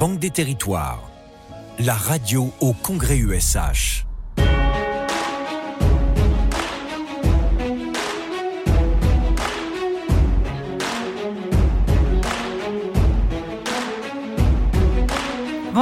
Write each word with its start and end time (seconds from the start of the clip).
Banque 0.00 0.18
des 0.18 0.30
Territoires, 0.30 1.10
la 1.78 1.92
radio 1.92 2.50
au 2.60 2.72
Congrès 2.72 3.18
USH. 3.18 4.06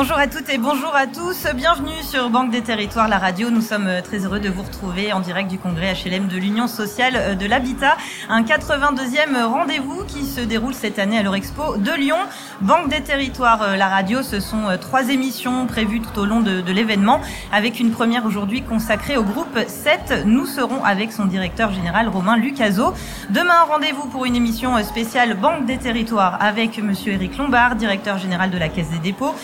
Bonjour 0.00 0.16
à 0.16 0.28
toutes 0.28 0.48
et 0.48 0.58
bonjour 0.58 0.94
à 0.94 1.08
tous. 1.08 1.44
Bienvenue 1.56 2.04
sur 2.04 2.30
Banque 2.30 2.52
des 2.52 2.60
Territoires, 2.60 3.08
la 3.08 3.18
radio. 3.18 3.50
Nous 3.50 3.60
sommes 3.60 3.88
euh, 3.88 4.00
très 4.00 4.24
heureux 4.24 4.38
de 4.38 4.48
vous 4.48 4.62
retrouver 4.62 5.12
en 5.12 5.18
direct 5.18 5.50
du 5.50 5.58
congrès 5.58 5.92
HLM 5.92 6.28
de 6.28 6.36
l'Union 6.36 6.68
sociale 6.68 7.14
euh, 7.16 7.34
de 7.34 7.44
l'habitat. 7.46 7.96
Un 8.28 8.42
82e 8.42 9.42
rendez-vous 9.42 10.04
qui 10.04 10.24
se 10.24 10.40
déroule 10.40 10.74
cette 10.74 11.00
année 11.00 11.18
à 11.18 11.24
l'Eurexpo 11.24 11.78
de 11.78 11.90
Lyon. 11.90 12.18
Banque 12.60 12.90
des 12.90 13.00
Territoires, 13.00 13.60
euh, 13.62 13.74
la 13.74 13.88
radio, 13.88 14.22
ce 14.22 14.38
sont 14.38 14.68
trois 14.80 15.08
émissions 15.08 15.66
prévues 15.66 16.00
tout 16.00 16.20
au 16.20 16.26
long 16.26 16.42
de, 16.42 16.62
l'événement 16.70 17.20
avec 17.50 17.80
une 17.80 17.90
première 17.90 18.24
aujourd'hui 18.24 18.62
consacrée 18.62 19.16
au 19.16 19.24
groupe 19.24 19.58
7. 19.66 20.26
Nous 20.26 20.46
serons 20.46 20.84
avec 20.84 21.10
son 21.10 21.24
directeur 21.24 21.72
général 21.72 22.06
Romain 22.06 22.36
Lucaso. 22.36 22.94
Demain, 23.30 23.62
rendez-vous 23.68 24.06
pour 24.06 24.26
une 24.26 24.36
émission 24.36 24.80
spéciale 24.84 25.34
Banque 25.34 25.66
des 25.66 25.78
Territoires 25.78 26.38
avec 26.40 26.80
monsieur 26.80 27.14
Éric 27.14 27.36
Lombard, 27.36 27.74
directeur 27.74 28.18
général 28.18 28.50
de 28.50 28.58
la 28.58 28.68
Caisse 28.68 28.90
des 28.90 29.00
dépôts 29.00 29.34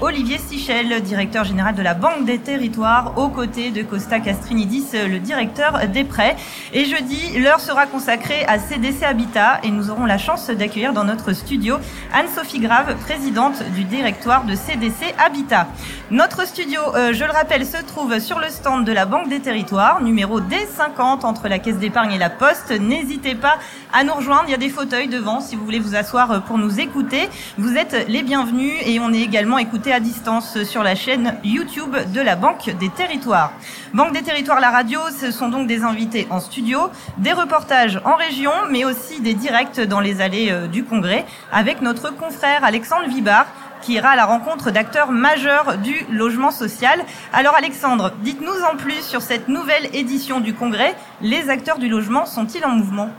Olivier 0.00 0.38
Sichel, 0.38 1.00
directeur 1.02 1.44
général 1.44 1.74
de 1.74 1.82
la 1.82 1.94
Banque 1.94 2.24
des 2.24 2.38
Territoires, 2.38 3.12
aux 3.16 3.28
côtés 3.28 3.70
de 3.70 3.82
Costa 3.82 4.20
Castrinidis, 4.20 4.86
le 4.92 5.18
directeur 5.18 5.86
des 5.88 6.02
prêts. 6.02 6.36
Et 6.72 6.86
jeudi, 6.86 7.38
l'heure 7.38 7.60
sera 7.60 7.86
consacrée 7.86 8.44
à 8.46 8.58
CDC 8.58 9.04
Habitat 9.04 9.60
et 9.62 9.70
nous 9.70 9.90
aurons 9.90 10.06
la 10.06 10.18
chance 10.18 10.48
d'accueillir 10.50 10.92
dans 10.92 11.04
notre 11.04 11.32
studio 11.32 11.76
Anne-Sophie 12.12 12.58
Grave, 12.58 12.96
présidente 13.04 13.62
du 13.74 13.84
directoire 13.84 14.44
de 14.44 14.54
CDC 14.54 15.14
Habitat. 15.18 15.68
Notre 16.10 16.46
studio, 16.46 16.80
euh, 16.94 17.12
je 17.12 17.24
le 17.24 17.32
rappelle, 17.32 17.66
se 17.66 17.82
trouve 17.82 18.18
sur 18.18 18.38
le 18.38 18.48
stand 18.48 18.84
de 18.84 18.92
la 18.92 19.06
Banque 19.06 19.28
des 19.28 19.40
Territoires, 19.40 20.02
numéro 20.02 20.40
D50 20.40 21.24
entre 21.24 21.48
la 21.48 21.58
Caisse 21.58 21.78
d'épargne 21.78 22.12
et 22.12 22.18
la 22.18 22.30
Poste. 22.30 22.72
N'hésitez 22.80 23.34
pas 23.34 23.58
à 23.92 24.04
nous 24.04 24.14
rejoindre, 24.14 24.44
il 24.46 24.52
y 24.52 24.54
a 24.54 24.58
des 24.58 24.68
fauteuils 24.68 25.08
devant 25.08 25.40
si 25.40 25.56
vous 25.56 25.64
voulez 25.64 25.80
vous 25.80 25.94
asseoir 25.94 26.42
pour 26.44 26.58
nous 26.58 26.80
écouter. 26.80 27.28
Vous 27.58 27.76
êtes 27.76 28.06
les 28.08 28.22
bienvenus 28.22 28.74
et 28.84 28.98
on 29.00 29.12
est 29.12 29.20
également 29.20 29.58
à 29.84 30.00
distance 30.00 30.62
sur 30.64 30.82
la 30.82 30.94
chaîne 30.94 31.34
YouTube 31.44 31.96
de 32.12 32.20
la 32.20 32.34
Banque 32.34 32.70
des 32.80 32.88
Territoires. 32.88 33.52
Banque 33.92 34.12
des 34.14 34.22
Territoires, 34.22 34.58
la 34.58 34.70
radio, 34.70 35.00
ce 35.20 35.30
sont 35.30 35.48
donc 35.48 35.66
des 35.66 35.82
invités 35.82 36.26
en 36.30 36.40
studio, 36.40 36.90
des 37.18 37.32
reportages 37.32 38.00
en 38.04 38.16
région, 38.16 38.52
mais 38.70 38.84
aussi 38.84 39.20
des 39.20 39.34
directs 39.34 39.80
dans 39.80 40.00
les 40.00 40.20
allées 40.20 40.50
euh, 40.50 40.66
du 40.66 40.82
Congrès 40.82 41.26
avec 41.52 41.82
notre 41.82 42.10
confrère 42.10 42.64
Alexandre 42.64 43.06
Vibard 43.08 43.46
qui 43.82 43.94
ira 43.94 44.10
à 44.10 44.16
la 44.16 44.26
rencontre 44.26 44.70
d'acteurs 44.70 45.10
majeurs 45.10 45.78
du 45.78 46.06
logement 46.10 46.50
social. 46.50 47.04
Alors 47.32 47.54
Alexandre, 47.54 48.12
dites-nous 48.22 48.62
en 48.72 48.76
plus 48.76 49.02
sur 49.02 49.22
cette 49.22 49.48
nouvelle 49.48 49.88
édition 49.94 50.40
du 50.40 50.54
Congrès, 50.54 50.94
les 51.20 51.48
acteurs 51.48 51.78
du 51.78 51.88
logement 51.88 52.26
sont-ils 52.26 52.64
en 52.64 52.70
mouvement? 52.70 53.10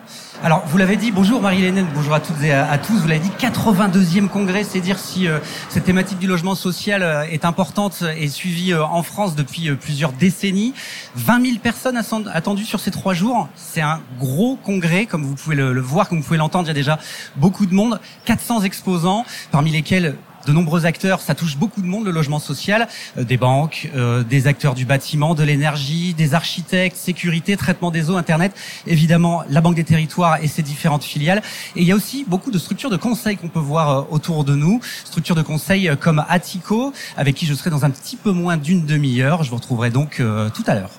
Alors 0.44 0.64
vous 0.68 0.78
l'avez 0.78 0.98
dit, 0.98 1.12
bonjour 1.12 1.42
Marie-Hélène, 1.42 1.88
bonjour 1.96 2.14
à 2.14 2.20
toutes 2.20 2.44
et 2.44 2.52
à, 2.54 2.78
tous, 2.78 2.94
vous 2.94 3.08
l'avez 3.08 3.22
dit, 3.22 3.32
82e 3.40 4.28
Congrès, 4.28 4.64
c'est 4.64 4.80
dire 4.80 5.00
si 5.00 5.28
euh, 5.28 5.40
cette 5.70 5.86
thématique 5.86 6.20
du 6.20 6.28
logement 6.28 6.54
social 6.54 7.02
euh, 7.02 7.24
est 7.24 7.44
importante 7.44 8.04
et 8.16 8.28
suivie 8.28 8.74
euh, 8.74 8.84
en 8.84 9.02
France 9.02 9.36
depuis 9.36 9.72
plusieurs 9.76 10.12
décennies. 10.12 10.76
20 11.16 11.44
000 11.44 11.58
personnes 11.58 12.00
attendues 12.32 12.66
sur 12.66 12.80
ces 12.80 12.92
trois 12.92 13.16
jours, 13.16 13.50
c'est 13.56 13.82
un 13.82 14.00
gros 14.20 14.58
congrès, 14.58 15.08
comme 15.08 15.24
vous 15.24 15.34
pouvez 15.34 15.56
le, 15.56 15.74
le 15.74 15.82
voir, 15.82 16.08
comme 16.08 16.20
vous 16.20 16.24
pouvez 16.24 16.38
l'entendre, 16.38 16.66
il 16.66 16.70
y 16.70 16.72
a 16.72 16.76
déjà 16.76 17.00
beaucoup 17.36 17.66
de 17.66 17.74
monde, 17.74 18.00
400 18.26 18.62
exposants, 18.62 19.26
parmi 19.52 19.72
lesquels 19.72 20.16
de 20.48 20.54
nombreux 20.54 20.86
acteurs. 20.86 21.20
Ça 21.22 21.36
touche 21.36 21.58
beaucoup 21.58 21.82
de 21.82 21.86
monde, 21.86 22.06
le 22.06 22.12
logement 22.12 22.40
social, 22.40 22.88
euh, 23.18 23.24
des 23.24 23.38
banques, 23.38 23.90
euh, 23.96 24.24
des 24.24 24.48
acteurs 24.48 24.74
du 24.74 24.86
bâtiment, 24.86 25.36
de 25.36 25.44
l'énergie, 25.44 26.14
des 26.14 26.34
architectes, 26.34 26.96
sécurité, 26.96 27.58
traitement 27.58 27.92
des 27.92 28.10
eaux, 28.10 28.16
Internet, 28.18 28.54
évidemment 28.88 29.44
la 29.50 29.62
Banque 29.62 29.76
des 29.76 29.84
Territoires 29.84 30.42
et 30.42 30.48
ses 30.48 30.64
différentes 30.64 31.04
filiales. 31.04 31.42
Et 31.76 31.82
il 31.82 31.88
y 31.88 31.92
a 31.92 31.96
aussi 31.96 32.26
beaucoup 32.28 32.52
de 32.52 32.58
structures 32.58 32.90
de 32.90 32.98
conseil 32.98 33.38
qu'on 33.38 33.50
peut 33.50 33.60
voir 33.60 33.90
euh, 33.90 34.04
autour 34.10 34.46
de 34.46 34.56
nous, 34.56 34.80
structures 35.04 35.36
de 35.36 35.42
conseil 35.42 35.92
comme 36.00 36.24
Atico, 36.30 36.94
avec 37.18 37.36
qui 37.36 37.46
je 37.46 37.54
serai 37.54 37.70
dans 37.70 37.86
un 37.86 37.90
petit 37.90 38.16
peu 38.16 38.32
moins 38.32 38.58
d'une 38.58 38.86
demi-heure. 38.86 39.44
Je 39.44 39.50
vous 39.50 39.58
retrouverai 39.58 39.90
donc 39.90 40.22
tout 40.54 40.64
à 40.66 40.76
l'heure. 40.76 40.92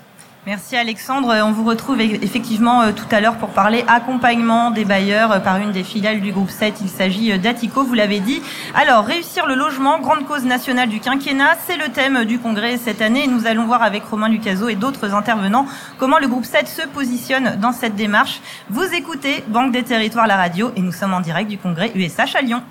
Merci 0.48 0.76
Alexandre. 0.76 1.42
On 1.44 1.53
vous 1.53 1.64
retrouve 1.64 2.00
effectivement 2.00 2.81
euh, 2.81 2.92
tout 2.92 3.04
à 3.10 3.20
l'heure 3.20 3.36
pour 3.36 3.50
parler 3.50 3.84
accompagnement 3.86 4.70
des 4.70 4.86
bailleurs 4.86 5.31
euh, 5.31 5.41
par 5.41 5.59
une 5.59 5.72
des 5.72 5.84
filiales 5.84 6.22
du 6.22 6.32
groupe 6.32 6.48
7. 6.48 6.76
Il 6.81 6.88
s'agit 6.88 7.32
euh, 7.32 7.36
d'Atico, 7.36 7.84
vous 7.84 7.92
l'avez 7.92 8.19
dit. 8.19 8.41
Alors, 8.75 9.04
réussir 9.04 9.44
le 9.44 9.54
logement, 9.54 10.00
grande 10.00 10.26
cause 10.26 10.47
nationale 10.47 10.88
du 10.88 11.00
quinquennat, 11.00 11.58
c'est 11.66 11.76
le 11.76 11.91
thème 11.91 12.25
du 12.25 12.38
congrès 12.38 12.78
cette 12.78 13.03
année. 13.03 13.26
nous 13.26 13.47
allons 13.47 13.66
voir 13.66 13.82
avec 13.82 14.04
Romain 14.04 14.31
Lucaso 14.31 14.70
et 14.70 14.75
d'autres 14.75 15.12
intervenants 15.12 15.66
comment 15.98 16.19
le 16.19 16.28
groupe 16.28 16.47
7 16.47 16.66
se 16.66 16.88
positionne 16.88 17.56
dans 17.60 17.72
cette 17.72 17.94
démarche. 17.94 18.41
Vous 18.70 18.94
écoutez 18.94 19.44
Banque 19.48 19.72
des 19.72 19.82
Territoires, 19.82 20.26
la 20.26 20.37
radio, 20.37 20.70
et 20.76 20.81
nous 20.81 20.92
sommes 20.92 21.12
en 21.12 21.20
direct 21.20 21.50
du 21.50 21.58
congrès 21.58 21.92
USH 21.94 22.37
à 22.37 22.41
Lyon. 22.41 22.62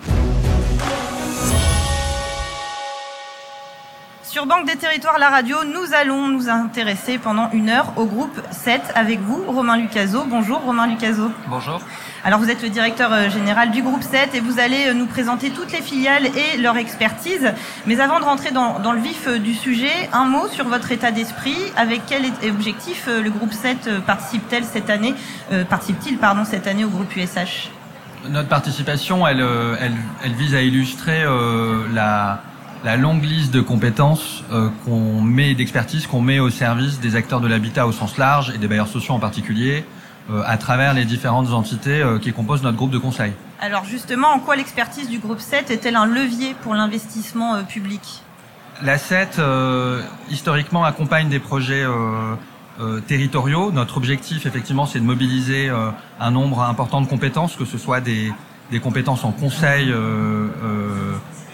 Sur 4.30 4.46
Banque 4.46 4.66
des 4.68 4.76
Territoires, 4.76 5.20
la 5.20 5.30
radio, 5.30 5.56
nous 5.64 5.94
allons 5.94 6.28
nous 6.28 6.50
intéresser 6.50 7.18
pendant 7.18 7.50
une 7.54 7.70
heure 7.70 7.94
au 7.96 8.06
groupe 8.06 8.42
7 8.52 8.82
avec 8.94 9.22
vous, 9.22 9.42
Romain 9.48 9.78
Lucaso. 9.78 10.26
Bonjour 10.26 10.60
Romain 10.60 10.86
Lucaso. 10.86 11.32
Bonjour. 11.48 11.80
Alors 12.26 12.42
vous 12.42 12.50
êtes 12.50 12.62
le 12.62 12.68
directeur 12.68 13.14
euh, 13.14 13.30
général 13.30 13.72
du 13.72 13.82
groupe 13.82 14.04
7 14.04 14.36
et 14.36 14.42
vous 14.42 14.60
allez 14.60 14.88
euh, 14.88 14.94
nous 14.94 15.06
présenter 15.06 15.50
toutes 15.52 15.72
les 15.72 15.82
filiales 15.82 16.26
et 16.26 16.58
leur 16.58 16.76
expertise. 16.76 17.54
Mais 17.86 18.02
avant 18.02 18.20
de 18.20 18.26
rentrer 18.26 18.52
dans, 18.52 18.92
le 18.92 19.00
vif 19.00 19.28
euh, 19.28 19.40
du 19.40 19.54
sujet, 19.54 20.10
un 20.12 20.26
mot 20.26 20.50
sur 20.50 20.66
votre 20.68 20.92
état 20.92 21.12
d'esprit. 21.12 21.56
Avec 21.78 22.02
quel 22.06 22.26
objectif 22.50 23.08
le 23.08 23.30
groupe 23.30 23.54
7 23.54 24.02
participe-t-il 24.06 24.66
cette 24.66 24.90
année, 24.90 25.16
participe-t-il 25.70 26.18
pardon 26.18 26.44
cette 26.44 26.68
année 26.68 26.84
au 26.84 26.90
groupe 26.90 27.16
USH 27.16 27.70
Notre 28.28 28.50
participation, 28.50 29.26
elle, 29.26 29.40
elle, 29.80 29.96
elle 30.26 30.34
vise 30.34 30.54
à 30.54 30.62
illustrer 30.62 31.24
la 31.94 32.42
la 32.84 32.98
longue 32.98 33.24
liste 33.24 33.54
de 33.54 33.62
compétences 33.62 34.44
euh, 34.52 34.70
qu'on 34.86 35.22
met 35.22 35.56
d'expertise 35.56 36.08
qu'on 36.08 36.22
met 36.22 36.40
au 36.40 36.50
service 36.50 37.00
des 37.00 37.16
acteurs 37.16 37.42
de 37.42 37.48
l'habitat 37.48 37.88
au 37.88 37.92
sens 37.92 38.18
large 38.18 38.52
et 38.54 38.58
des 38.58 38.68
bailleurs 38.68 38.88
sociaux 38.88 39.14
en 39.14 39.20
particulier 39.20 39.84
euh, 40.30 40.44
à 40.46 40.58
travers 40.58 40.94
les 40.94 41.06
différentes 41.06 41.52
entités 41.52 42.02
euh, 42.02 42.20
qui 42.20 42.34
composent 42.34 42.64
notre 42.64 42.78
groupe 42.78 42.92
de 42.92 42.98
conseil. 42.98 43.34
Alors 43.60 43.86
justement, 43.86 44.30
en 44.30 44.40
quoi 44.40 44.56
l'expertise 44.56 45.10
du 45.10 45.20
groupe 45.20 45.40
7 45.40 45.72
est-elle 45.72 45.96
un 45.96 46.06
levier 46.06 46.56
pour 46.62 46.76
l'investissement 46.76 47.64
public? 47.64 48.02
La 48.84 49.00
7 49.00 49.42
historiquement 50.30 50.84
accompagne 50.86 51.30
des 51.30 51.40
projets 51.40 51.84
territoriaux. 53.08 53.72
Notre 53.72 53.98
objectif 53.98 54.46
effectivement 54.46 54.86
c'est 54.86 55.00
de 55.00 55.04
mobiliser 55.04 55.72
un 56.20 56.30
nombre 56.30 56.62
important 56.62 57.02
de 57.02 57.08
compétences, 57.08 57.56
que 57.56 57.66
ce 57.66 57.80
soit 57.80 58.02
des, 58.02 58.32
des 58.70 58.80
compétences 58.80 59.24
en 59.24 59.32
conseil 59.32 59.92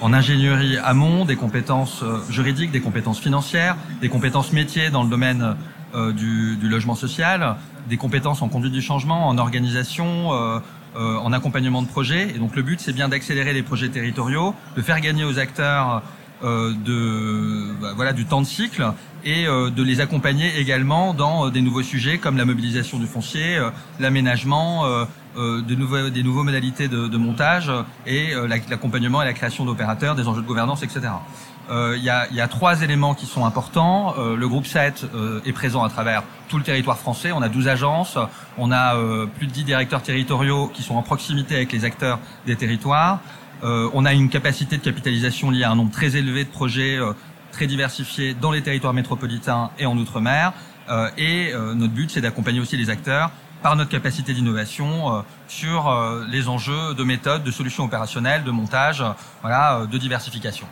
en 0.03 0.12
ingénierie 0.12 0.78
amont, 0.78 1.24
des 1.24 1.38
compétences 1.38 2.03
euh, 2.03 2.19
juridiques, 2.30 2.72
des 2.72 2.81
compétences 2.81 3.22
financières, 3.22 3.78
des 4.02 4.09
compétences 4.09 4.52
métiers 4.52 4.90
dans 4.90 5.02
le 5.02 5.09
domaine 5.09 5.56
euh, 5.96 6.12
du, 6.12 6.58
logement 6.62 6.96
social, 6.96 7.56
des 7.88 7.96
compétences 7.96 8.42
en 8.42 8.50
conduite 8.50 8.74
du 8.74 8.81
changement, 8.81 9.30
en 9.30 9.38
organisation, 9.38 10.34
euh, 10.34 10.59
en 10.96 11.31
accompagnement 11.31 11.81
de 11.81 11.88
projets. 11.88 12.30
Et 12.36 12.38
donc 12.38 12.53
le 12.56 12.63
but, 12.63 12.81
c'est 12.81 12.92
bien 12.92 13.08
d'accélérer 13.08 13.53
les 13.53 13.63
projets 13.63 13.88
territoriaux, 13.88 14.53
de 14.75 14.81
faire 14.81 15.00
gagner 15.00 15.24
aux 15.24 15.40
acteurs 15.40 16.03
de 16.41 17.73
bah, 17.81 17.94
voilà 17.95 18.11
du 18.13 18.25
temps 18.25 18.41
de 18.41 18.45
cycle 18.45 18.91
et 19.23 19.45
de 19.45 19.83
les 19.83 20.01
accompagner 20.01 20.57
également 20.57 21.13
dans 21.13 21.49
des 21.49 21.61
nouveaux 21.61 21.83
sujets 21.83 22.17
comme 22.17 22.35
la 22.35 22.44
mobilisation 22.44 22.99
du 22.99 23.07
foncier, 23.07 23.57
l'aménagement, 24.01 25.06
euh, 25.35 25.63
de 25.63 25.74
nouveaux, 25.74 26.09
des 26.09 26.21
nouveaux 26.21 26.44
modalités 26.44 26.88
de, 26.88 27.07
de 27.07 27.18
montage 27.18 27.71
et 28.06 28.35
euh, 28.35 28.47
l'accompagnement 28.47 29.19
et 29.24 29.25
la 29.25 29.33
création 29.33 29.65
d'opérateurs, 29.65 30.13
des 30.13 30.27
enjeux 30.27 30.44
de 30.44 30.47
gouvernance, 30.47 30.83
etc. 30.83 31.01
Euh, 31.71 31.95
il 31.97 32.03
y, 32.03 32.09
a, 32.12 32.31
y, 32.31 32.39
a, 32.39 32.47
trois 32.47 32.83
éléments 32.83 33.15
qui 33.15 33.25
sont 33.25 33.44
importants. 33.44 34.13
le 34.18 34.47
groupe 34.47 34.68
7 34.68 35.06
est 35.45 35.51
présent 35.53 35.83
à 35.83 35.89
travers 35.89 36.24
tout 36.50 36.57
le 36.57 36.63
territoire 36.63 37.00
français. 37.00 37.31
On 37.31 37.41
a 37.41 37.50
12 37.50 37.68
agences, 37.68 38.18
on 38.57 38.71
a 38.71 38.95
plus 39.38 39.47
de 39.47 39.51
10 39.51 39.63
directeurs 39.63 40.03
territoriaux 40.03 40.68
qui 40.68 40.83
sont 40.83 40.95
en 40.95 41.01
proximité 41.01 41.56
avec 41.56 41.71
les 41.71 41.86
acteurs 41.86 42.19
des 42.45 42.56
territoires. 42.56 43.19
On 43.63 44.06
a 44.06 44.13
une 44.13 44.30
capacité 44.30 44.77
de 44.77 44.83
capitalisation 44.83 45.50
liée 45.50 45.63
à 45.63 45.71
un 45.71 45.75
nombre 45.75 45.92
très 45.92 46.18
élevé 46.18 46.44
de 46.44 46.50
projets 46.50 47.00
très 47.51 47.65
diversifiés 47.65 48.33
dans 48.33 48.51
les 48.51 48.62
territoires 48.62 48.94
métropolitains 48.94 49.71
et 49.80 49.86
en 49.86 49.98
outre-mer. 49.98 50.54
et 51.18 51.54
notre 51.54 51.94
but, 51.94 52.12
c'est 52.12 52.21
d'accompagner 52.21 52.60
aussi 52.60 52.75
les 52.75 52.89
acteurs 52.89 53.31
par 53.63 53.75
notre 53.77 53.89
capacité 53.89 54.33
d'innovation 54.33 55.15
euh, 55.15 55.21
sur 55.48 55.89
euh, 55.89 56.25
les 56.30 56.50
enjeux 56.50 56.94
de 56.94 57.04
méthode, 57.04 57.44
de 57.44 57.50
solutions 57.50 57.86
opérationnelles, 57.86 58.44
de 58.44 58.51
montage, 58.51 59.01
euh, 59.01 59.10
voilà, 59.42 59.88
de 59.89 59.98
diversification. 59.98 60.68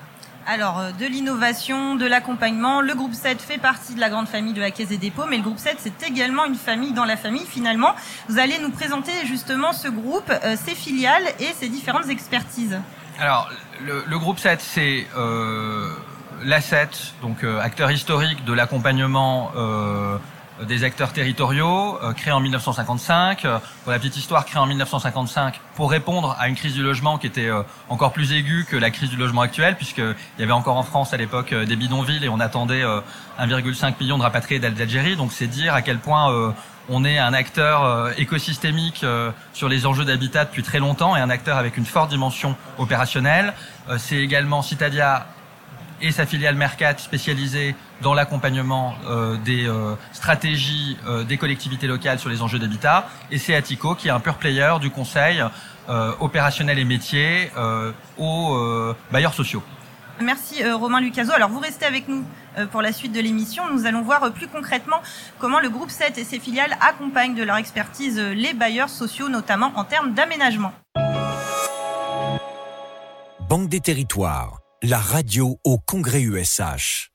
Alors, 0.47 0.81
de 0.99 1.05
l'innovation, 1.05 1.95
de 1.95 2.05
l'accompagnement, 2.05 2.81
le 2.81 2.95
groupe 2.95 3.13
7 3.13 3.41
fait 3.41 3.57
partie 3.57 3.93
de 3.93 3.99
la 3.99 4.09
grande 4.09 4.27
famille 4.27 4.53
de 4.53 4.59
la 4.59 4.71
Caisse 4.71 4.89
des 4.89 4.97
dépôts, 4.97 5.25
mais 5.29 5.37
le 5.37 5.43
groupe 5.43 5.59
7, 5.59 5.77
c'est 5.79 6.07
également 6.07 6.45
une 6.45 6.55
famille 6.55 6.93
dans 6.93 7.05
la 7.05 7.15
famille, 7.15 7.45
finalement. 7.45 7.95
Vous 8.27 8.39
allez 8.39 8.57
nous 8.59 8.71
présenter 8.71 9.11
justement 9.25 9.71
ce 9.71 9.87
groupe, 9.87 10.31
ses 10.55 10.75
filiales 10.75 11.23
et 11.39 11.47
ses 11.59 11.69
différentes 11.69 12.09
expertises. 12.09 12.79
Alors, 13.19 13.49
le, 13.85 14.17
groupe 14.17 14.39
7, 14.39 14.59
c'est 14.61 15.05
euh, 15.15 15.89
l'asset, 16.43 16.89
donc 17.21 17.43
euh, 17.43 17.59
acteur 17.59 17.91
historique 17.91 18.43
de 18.45 18.53
l'accompagnement 18.53 19.51
euh, 19.55 20.17
des 20.65 20.83
acteurs 20.83 21.13
territoriaux, 21.13 21.97
euh, 22.03 22.13
créé 22.13 22.31
en 22.33 22.39
1955. 22.39 23.45
Euh, 23.45 23.59
pour 23.83 23.91
la 23.91 23.99
petite 23.99 24.17
histoire, 24.17 24.45
créé 24.45 24.59
en 24.59 24.65
1955 24.65 25.59
pour 25.75 25.91
répondre 25.91 26.35
à 26.39 26.47
une 26.47 26.55
crise 26.55 26.73
du 26.73 26.83
logement 26.83 27.17
qui 27.17 27.27
était 27.27 27.47
euh, 27.47 27.63
encore 27.89 28.13
plus 28.13 28.33
aiguë 28.33 28.65
que 28.69 28.75
la 28.75 28.91
crise 28.91 29.09
du 29.09 29.17
logement 29.17 29.41
actuelle, 29.41 29.75
puisqu'il 29.75 30.15
y 30.39 30.43
avait 30.43 30.51
encore 30.51 30.77
en 30.77 30.83
France 30.83 31.13
à 31.13 31.17
l'époque 31.17 31.53
des 31.53 31.75
bidonvilles 31.75 32.23
et 32.23 32.29
on 32.29 32.39
attendait 32.39 32.83
1,5 33.39 33.95
million 33.99 34.17
de 34.17 34.23
rapatriés 34.23 34.59
d'Algérie. 34.59 35.15
Donc 35.15 35.31
c'est 35.31 35.47
dire 35.47 35.73
à 35.73 35.81
quel 35.81 35.97
point 35.97 36.53
on 36.89 37.05
est 37.05 37.17
un 37.17 37.33
acteur 37.33 38.11
écosystémique 38.17 39.05
sur 39.53 39.69
les 39.69 39.85
enjeux 39.85 40.05
d'habitat 40.05 40.45
depuis 40.45 40.63
très 40.63 40.79
longtemps 40.79 41.15
et 41.15 41.19
un 41.19 41.29
acteur 41.29 41.57
avec 41.57 41.77
une 41.77 41.85
forte 41.85 42.09
dimension 42.09 42.55
opérationnelle. 42.77 43.53
c'est 43.97 44.17
également 44.17 44.61
Citadia 44.61 45.27
et 46.01 46.11
sa 46.11 46.25
filiale 46.25 46.55
Mercat 46.55 46.97
spécialisée 46.97 47.75
dans 48.01 48.13
l'accompagnement 48.13 48.95
euh, 49.07 49.37
des 49.37 49.67
euh, 49.67 49.95
stratégies 50.11 50.97
euh, 51.07 51.23
des 51.23 51.37
collectivités 51.37 51.87
locales 51.87 52.19
sur 52.19 52.29
les 52.29 52.41
enjeux 52.41 52.59
d'habitat, 52.59 53.07
et 53.29 53.37
c'est 53.37 53.55
Atico 53.55 53.95
qui 53.95 54.07
est 54.07 54.11
un 54.11 54.19
pur 54.19 54.35
player 54.35 54.73
du 54.79 54.89
conseil 54.89 55.43
opérationnel 56.21 56.79
et 56.79 56.85
métier 56.85 57.51
aux 58.17 58.95
bailleurs 59.11 59.33
sociaux. 59.33 59.61
Merci 60.21 60.63
Romain 60.71 61.01
Lucaso. 61.01 61.33
Alors 61.33 61.49
vous 61.49 61.59
restez 61.59 61.85
avec 61.85 62.07
nous 62.07 62.23
pour 62.71 62.81
la 62.81 62.93
suite 62.93 63.11
de 63.11 63.19
l'émission. 63.19 63.63
Nous 63.73 63.85
allons 63.85 64.01
voir 64.01 64.31
plus 64.31 64.47
concrètement 64.47 65.01
comment 65.37 65.59
le 65.59 65.69
groupe 65.69 65.89
7 65.89 66.17
et 66.17 66.23
ses 66.23 66.39
filiales 66.39 66.77
accompagnent 66.79 67.35
de 67.35 67.43
leur 67.43 67.57
expertise 67.57 68.19
les 68.19 68.53
bailleurs 68.53 68.89
sociaux, 68.89 69.27
notamment 69.27 69.73
en 69.75 69.83
termes 69.83 70.13
d'aménagement. 70.13 70.71
Banque 73.49 73.67
des 73.67 73.81
territoires 73.81 74.60
la 74.83 74.99
radio 74.99 75.59
au 75.63 75.77
Congrès 75.77 76.21
USH. 76.23 77.10